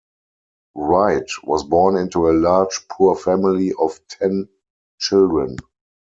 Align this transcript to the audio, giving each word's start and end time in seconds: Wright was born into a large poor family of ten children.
Wright 0.73 1.29
was 1.43 1.63
born 1.63 1.95
into 1.95 2.27
a 2.27 2.31
large 2.33 2.87
poor 2.87 3.15
family 3.15 3.71
of 3.79 3.99
ten 4.07 4.49
children. 4.97 5.57